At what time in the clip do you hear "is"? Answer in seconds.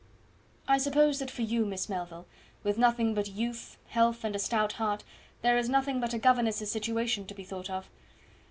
5.59-5.69